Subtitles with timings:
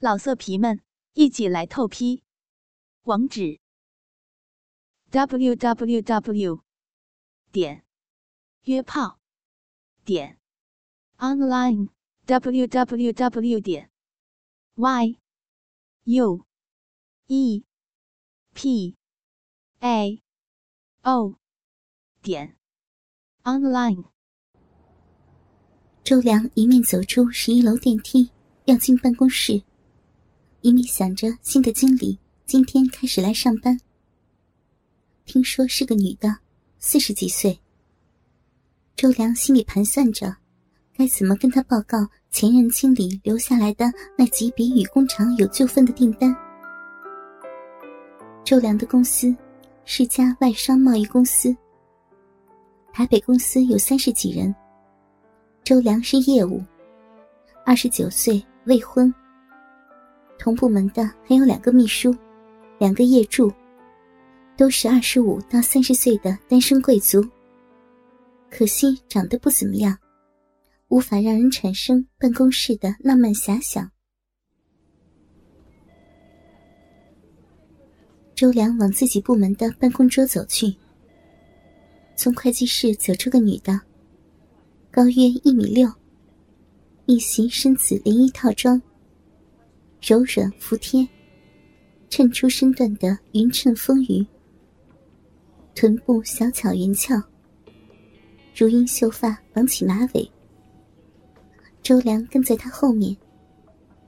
[0.00, 0.80] 老色皮们，
[1.14, 2.22] 一起来透批！
[3.02, 3.58] 网址
[5.10, 6.62] ：w w w
[7.50, 7.84] 点
[8.62, 9.18] 约炮
[10.04, 10.38] 点
[11.16, 11.88] online
[12.26, 13.90] w w w 点
[14.76, 15.18] y
[16.04, 16.46] u
[17.26, 17.64] e
[18.54, 18.96] p
[19.80, 20.22] a
[21.02, 21.34] o
[22.22, 22.56] 点
[23.42, 24.04] online。
[26.04, 28.30] 周良一面走出十一楼电梯，
[28.66, 29.64] 要进办公室。
[30.68, 33.80] 一面想着新的经理今天开始来上班，
[35.24, 36.36] 听说是个女的，
[36.78, 37.58] 四十几岁。
[38.94, 40.36] 周良心里盘算着，
[40.94, 46.36] 该怎么跟他报告前任经理留下来的那几笔与工厂有纠纷的订单。
[48.44, 49.34] 周良的公司
[49.86, 51.56] 是家外商贸易公司，
[52.92, 54.54] 台北公司有三十几人。
[55.64, 56.62] 周良是业务，
[57.64, 59.10] 二十九岁，未婚。
[60.38, 62.14] 同部门的还有两个秘书，
[62.78, 63.52] 两个业助，
[64.56, 67.22] 都是二十五到三十岁的单身贵族。
[68.50, 69.98] 可惜长得不怎么样，
[70.88, 73.90] 无法让人产生办公室的浪漫遐想。
[78.34, 80.74] 周良往自己部门的办公桌走去，
[82.16, 83.80] 从会计室走出个女的，
[84.90, 85.92] 高约一米六，
[87.06, 88.80] 一袭深紫连衣套装。
[90.00, 91.06] 柔软服帖，
[92.08, 94.26] 衬出身段的匀称丰腴，
[95.74, 97.20] 臀部小巧圆翘，
[98.54, 100.30] 如茵秀发绑起马尾。
[101.82, 103.16] 周良跟在她后面，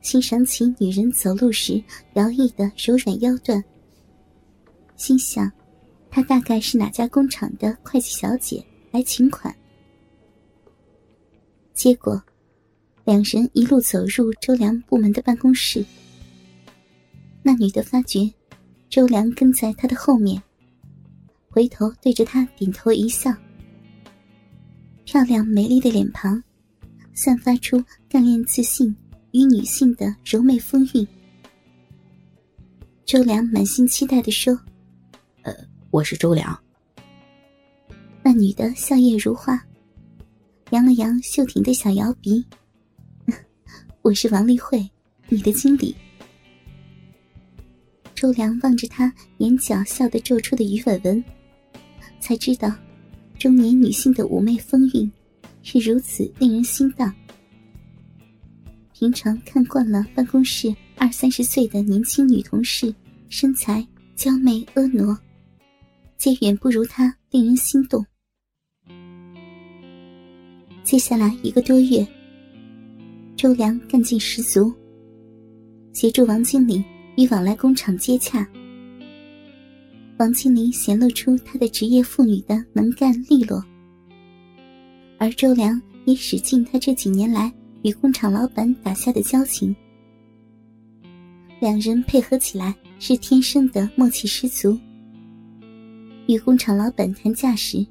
[0.00, 1.82] 欣赏起女人走路时
[2.14, 3.62] 摇曳的柔软腰段，
[4.96, 5.50] 心想，
[6.08, 9.54] 她大概是哪家工厂的会计小姐来请款。
[11.74, 12.22] 结果。
[13.04, 15.84] 两人一路走入周良部门的办公室。
[17.42, 18.30] 那女的发觉
[18.88, 20.40] 周良跟在她的后面，
[21.48, 23.34] 回头对着他点头一笑。
[25.04, 26.40] 漂亮美丽的脸庞，
[27.14, 28.94] 散发出干练自信
[29.32, 31.06] 与女性的柔媚风韵。
[33.04, 34.56] 周良满心期待的说
[35.42, 35.52] ：“呃，
[35.90, 36.56] 我是周良。”
[38.22, 39.60] 那女的笑靥如花，
[40.70, 42.44] 扬了扬秀挺的小摇鼻。
[44.02, 44.88] 我是王丽慧，
[45.28, 45.94] 你的经理。
[48.14, 51.22] 周良望着她眼角笑得皱出的鱼尾纹，
[52.18, 52.74] 才知道
[53.38, 55.12] 中年女性的妩媚风韵
[55.62, 57.14] 是如此令人心荡。
[58.94, 62.94] 平常看惯了办公室二三十岁的年轻女同事，
[63.28, 63.86] 身材
[64.16, 65.20] 娇媚婀娜，
[66.16, 68.02] 皆远不如她令人心动。
[70.82, 72.06] 接下来一个多月。
[73.40, 74.70] 周良干劲十足，
[75.94, 76.84] 协助王经理
[77.16, 78.46] 与往来工厂接洽。
[80.18, 83.64] 王经理显露出他的职业妇女的能干利落，
[85.16, 87.50] 而周良也使尽他这几年来
[87.80, 89.74] 与工厂老板打下的交情，
[91.60, 94.78] 两人配合起来是天生的默契十足。
[96.26, 97.86] 与工厂老板谈价时，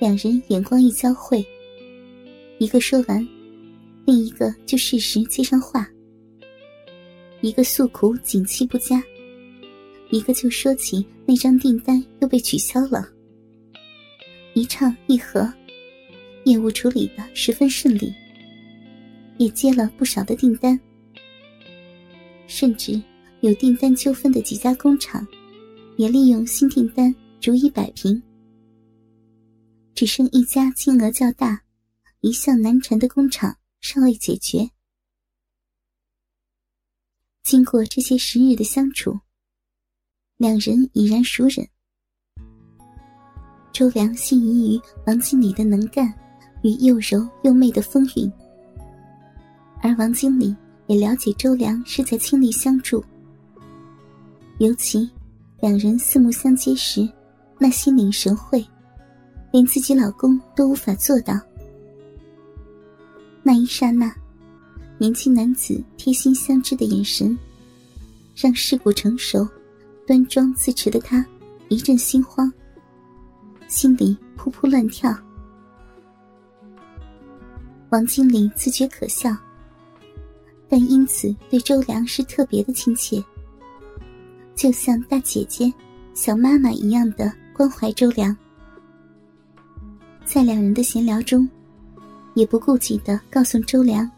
[0.00, 1.46] 两人眼光一交汇，
[2.58, 3.24] 一个说完。
[4.06, 5.88] 另一个就适时接上话，
[7.42, 9.02] 一个诉苦景气不佳，
[10.10, 13.08] 一个就说起那张订单又被取消了。
[14.54, 15.52] 一唱一和，
[16.44, 18.12] 业务处理的十分顺利，
[19.38, 20.78] 也接了不少的订单，
[22.48, 23.00] 甚至
[23.42, 25.24] 有订单纠纷的几家工厂，
[25.96, 28.20] 也利用新订单逐一摆平，
[29.94, 31.62] 只剩一家金额较大、
[32.22, 33.56] 一向难缠的工厂。
[33.80, 34.70] 尚未解决。
[37.42, 39.18] 经过这些时日的相处，
[40.36, 41.66] 两人已然熟稔。
[43.72, 46.12] 周良心仪于王经理的能干
[46.62, 48.30] 与又柔又媚的风韵，
[49.82, 50.54] 而王经理
[50.86, 53.02] 也了解周良是在倾力相助。
[54.58, 55.10] 尤其
[55.60, 57.08] 两人四目相接时，
[57.58, 58.64] 那心领神会，
[59.50, 61.40] 连自己老公都无法做到。
[63.42, 64.14] 那一刹那，
[64.98, 67.36] 年轻男子贴心相知的眼神，
[68.36, 69.48] 让世故成熟、
[70.06, 71.24] 端庄自持的他
[71.68, 72.52] 一阵心慌，
[73.66, 75.16] 心里扑扑乱跳。
[77.88, 79.34] 王经理自觉可笑，
[80.68, 83.24] 但因此对周良是特别的亲切，
[84.54, 85.72] 就像大姐姐、
[86.12, 88.36] 小妈妈一样的关怀周良。
[90.26, 91.48] 在两人的闲聊中。
[92.40, 94.10] 也不顾忌的告诉周良，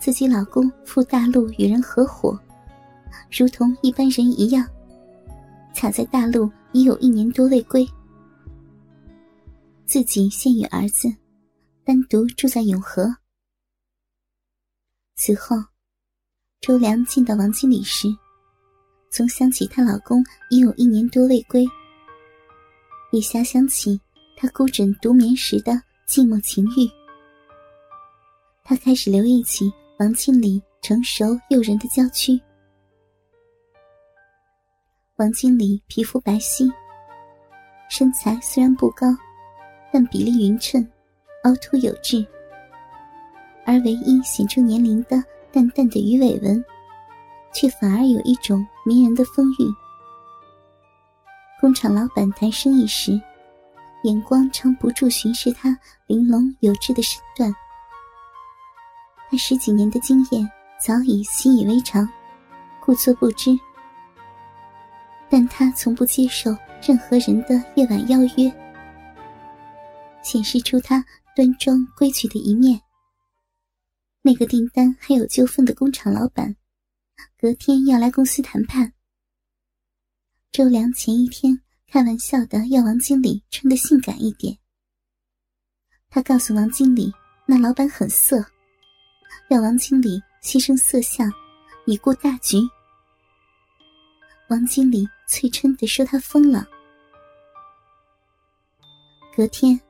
[0.00, 2.36] 自己老公赴大陆与人合伙，
[3.30, 4.66] 如同一般人一样，
[5.72, 7.88] 卡在大陆已有一年多未归。
[9.86, 11.08] 自己现与儿子
[11.84, 13.14] 单独住在永和。
[15.14, 15.56] 此后，
[16.60, 18.08] 周良见到王经理时，
[19.12, 21.64] 总想起她老公已有一年多未归，
[23.12, 24.00] 也遐想起
[24.36, 25.70] 她孤枕独眠时的
[26.08, 26.99] 寂寞情欲。
[28.70, 29.68] 他开始留意起
[29.98, 32.40] 王经理成熟诱人的娇躯。
[35.16, 36.72] 王经理皮肤白皙，
[37.88, 39.08] 身材虽然不高。
[39.92, 40.88] 但比例匀称，
[41.42, 42.24] 凹凸有致，
[43.66, 45.20] 而唯一显出年龄的
[45.50, 46.64] 淡淡的鱼尾纹，
[47.52, 49.66] 却反而有一种迷人的风韵。
[51.60, 53.20] 工厂老板谈生意时，
[54.04, 55.76] 眼光常不住巡视他
[56.06, 57.52] 玲珑有致的身段。
[59.30, 60.50] 他十几年的经验
[60.80, 62.08] 早已习以为常，
[62.84, 63.56] 故作不知。
[65.28, 66.50] 但他从不接受
[66.82, 68.52] 任何人的夜晚邀约。
[70.22, 71.04] 显示出他
[71.34, 72.80] 端庄规矩的一面。
[74.20, 76.56] 那个订单还有纠纷的工厂老板，
[77.38, 78.92] 隔天要来公司谈判。
[80.52, 84.58] 周良前一天开玩笑的要王经理穿的性感一点。
[86.10, 87.12] 他告诉王经理，
[87.46, 88.44] 那老板很色，
[89.48, 91.32] 要王经理牺牲色相，
[91.86, 92.58] 以顾大局。
[94.48, 96.66] 王经理脆嗔的说他疯了。
[99.36, 99.80] 隔天。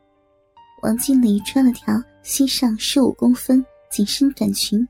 [0.82, 4.88] 王经理穿了条膝上十五公分紧身短裙，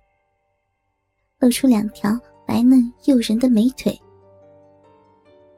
[1.41, 2.17] 露出两条
[2.47, 4.01] 白嫩诱人的美腿。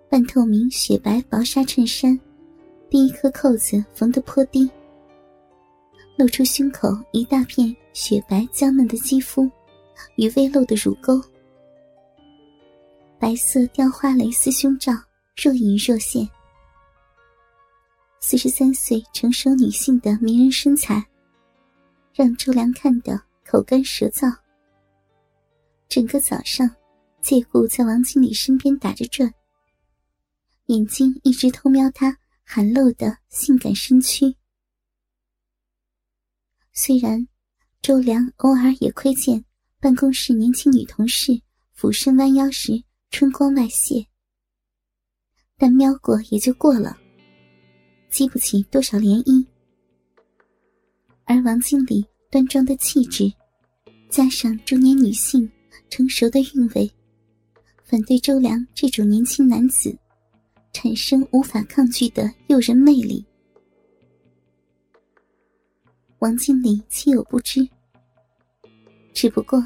[0.09, 2.19] 半透明雪白薄纱衬衫，
[2.89, 4.71] 第一颗扣子缝得颇低，
[6.17, 9.51] 露出胸口一大片雪白娇嫩的肌肤
[10.17, 11.21] 与微露的乳沟。
[13.19, 14.93] 白色雕花蕾丝胸罩
[15.37, 16.29] 若隐若现。
[18.21, 21.05] 四十三岁成熟女性的迷人身材，
[22.15, 24.33] 让周良看得口干舌燥。
[25.89, 26.71] 整个早上，
[27.21, 29.33] 借故在王经理身边打着转，
[30.67, 32.17] 眼睛一直偷瞄她
[32.47, 34.35] 袒露的性感身躯。
[36.75, 37.29] 虽然
[37.83, 39.45] 周良偶尔也窥见
[39.79, 41.39] 办公室年轻女同事
[41.75, 44.07] 俯身弯腰时春光外泄，
[45.59, 46.97] 但瞄过也就过了。
[48.09, 49.45] 激不起多少涟漪，
[51.25, 53.31] 而王经理端庄的气质，
[54.09, 55.51] 加上中年女性
[55.91, 56.91] 成熟的韵味，
[57.85, 59.95] 反对周良这种年轻男子，
[60.73, 63.23] 产生无法抗拒的诱人魅力。
[66.23, 67.69] 王经理岂有不知？
[69.13, 69.61] 只不过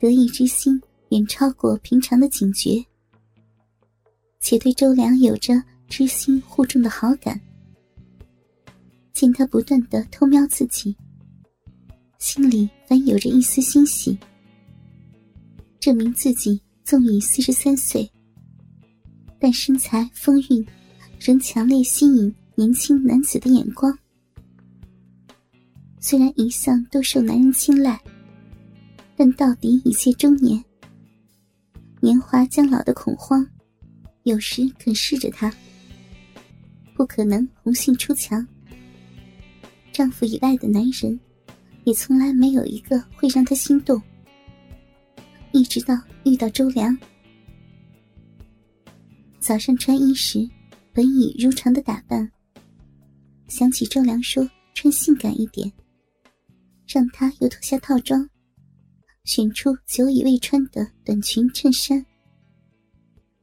[0.00, 2.84] 得意之心远超过平常的警觉，
[4.40, 5.54] 且对周良有着
[5.86, 7.40] 知心互重的好感。
[9.12, 10.96] 见他不断的偷瞄自己，
[12.18, 14.18] 心里反有着一丝欣喜，
[15.78, 18.10] 证明自己纵已四十三岁，
[19.38, 20.66] 但身材风韵
[21.20, 23.96] 仍强烈吸引年轻男子的眼光。
[26.10, 27.96] 虽然一向都受男人青睐，
[29.14, 30.60] 但到底已届中年，
[32.00, 33.46] 年华将老的恐慌，
[34.24, 35.54] 有时肯视着他，
[36.96, 38.44] 不可能红杏出墙。
[39.92, 41.20] 丈夫以外的男人，
[41.84, 44.02] 也从来没有一个会让她心动。
[45.52, 46.98] 一直到遇到周良，
[49.38, 50.44] 早上穿衣时，
[50.92, 52.28] 本已如常的打扮。
[53.46, 55.70] 想起周良说穿性感一点，
[56.92, 58.28] 让他又脱下套装，
[59.22, 62.04] 选出久已未穿的短裙衬衫，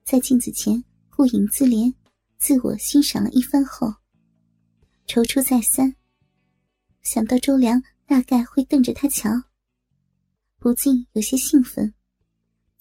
[0.04, 1.94] 在镜子前顾影自怜，
[2.38, 3.88] 自我欣赏了一番后，
[5.08, 5.96] 踌躇再三。
[7.04, 9.30] 想到周良大概会瞪着他瞧，
[10.60, 11.94] 不禁有些兴奋，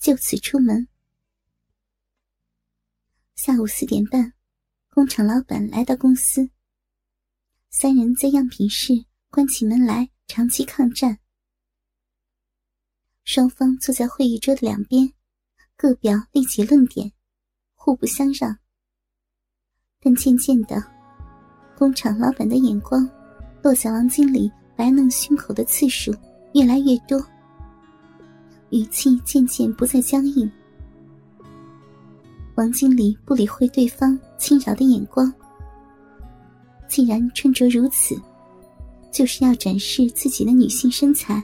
[0.00, 0.88] 就此出门。
[3.36, 4.32] 下午四点半，
[4.90, 6.50] 工厂老板来到公司，
[7.70, 8.92] 三人在样品室
[9.30, 11.18] 关起门来长期抗战。
[13.24, 15.12] 双方坐在会议桌的两边，
[15.76, 17.12] 各表立己论点，
[17.74, 18.56] 互不相让。
[20.00, 20.82] 但渐渐的，
[21.76, 23.08] 工厂老板的眼光。
[23.62, 26.14] 落在王经理白嫩胸口的次数
[26.54, 27.20] 越来越多，
[28.70, 30.48] 语气渐渐不再僵硬。
[32.54, 35.34] 王经理不理会对方轻扰的眼光，
[36.86, 38.14] 既然穿着如此，
[39.16, 41.42] 就是要展示自己的女性身材，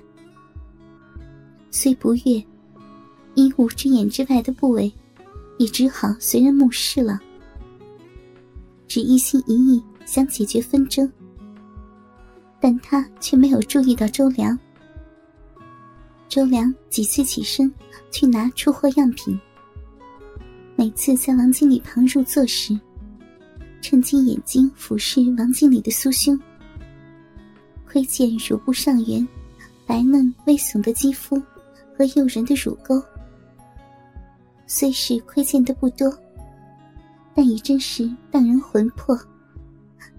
[1.70, 2.44] 虽不悦，
[3.34, 4.92] 衣物之眼之外的部位，
[5.56, 7.18] 也只好随人目视了。
[8.86, 11.10] 只一心一意想解决纷争，
[12.60, 14.58] 但他却没有注意到周良。
[16.28, 17.72] 周良几次起身
[18.10, 19.40] 去拿出货样品，
[20.76, 22.78] 每次在王经理旁入座时，
[23.80, 26.38] 趁机眼睛俯视王经理的酥胸。
[27.92, 29.28] 窥见乳部上缘
[29.86, 31.36] 白嫩微耸的肌肤
[31.94, 32.98] 和诱人的乳沟，
[34.66, 36.10] 虽是窥见的不多，
[37.34, 39.14] 但也真是荡人魂魄，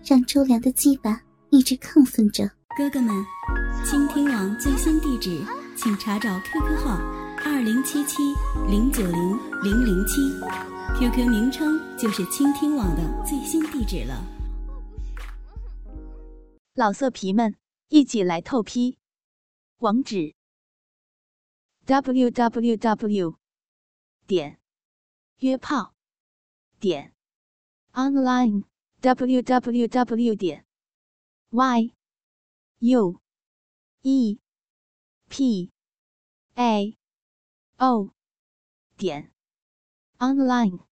[0.06, 2.48] 让周良的鸡巴一直亢奋着。
[2.78, 3.12] 哥哥们，
[3.84, 5.42] 倾听网最新地址，
[5.76, 7.02] 请查找 QQ 号
[7.44, 8.22] 二零七七
[8.70, 10.22] 零九零零零七
[11.00, 14.24] ，QQ 名称就是倾听网的最新地址了。
[16.76, 17.56] 老色皮们。
[17.88, 18.98] 一起来透批，
[19.78, 20.36] 网址
[21.86, 23.38] ：w w w
[24.26, 24.60] 点
[25.38, 25.94] 约炮
[26.80, 27.14] 点
[27.92, 28.64] online
[29.02, 30.66] w w w 点
[31.50, 31.94] y
[32.80, 33.22] u
[34.02, 34.40] e
[35.30, 35.72] p
[36.56, 36.98] a
[37.78, 38.14] o
[38.98, 39.32] 点
[40.20, 40.93] online。